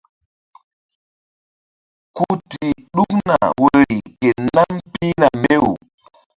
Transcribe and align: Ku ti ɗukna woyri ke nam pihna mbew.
Ku 2.15 2.25
ti 2.51 2.65
ɗukna 2.95 3.37
woyri 3.61 3.99
ke 4.19 4.29
nam 4.55 4.71
pihna 4.91 5.27
mbew. 5.39 5.65